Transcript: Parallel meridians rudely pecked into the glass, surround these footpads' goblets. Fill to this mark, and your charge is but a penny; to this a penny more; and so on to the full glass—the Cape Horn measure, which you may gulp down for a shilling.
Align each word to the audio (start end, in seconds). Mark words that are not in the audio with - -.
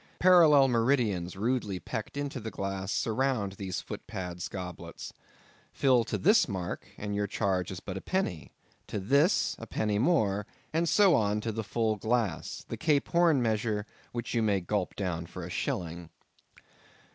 Parallel 0.17 0.67
meridians 0.69 1.35
rudely 1.37 1.79
pecked 1.79 2.17
into 2.17 2.39
the 2.39 2.49
glass, 2.49 2.91
surround 2.91 3.51
these 3.51 3.81
footpads' 3.81 4.47
goblets. 4.47 5.13
Fill 5.73 6.03
to 6.05 6.17
this 6.17 6.47
mark, 6.47 6.87
and 6.97 7.13
your 7.13 7.27
charge 7.27 7.69
is 7.69 7.79
but 7.79 7.97
a 7.97 8.01
penny; 8.01 8.51
to 8.87 8.99
this 8.99 9.55
a 9.59 9.67
penny 9.67 9.99
more; 9.99 10.47
and 10.73 10.89
so 10.89 11.13
on 11.13 11.39
to 11.41 11.51
the 11.51 11.63
full 11.63 11.97
glass—the 11.97 12.77
Cape 12.77 13.09
Horn 13.09 13.43
measure, 13.43 13.85
which 14.11 14.33
you 14.33 14.41
may 14.41 14.59
gulp 14.59 14.95
down 14.95 15.27
for 15.27 15.43
a 15.45 15.51
shilling. 15.51 16.09